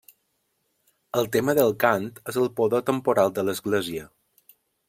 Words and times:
El 1.21 1.29
tema 1.35 1.55
del 1.59 1.75
cant 1.85 2.09
és 2.33 2.41
el 2.47 2.51
poder 2.61 2.83
temporal 2.91 3.33
de 3.39 3.47
l'església. 3.49 4.09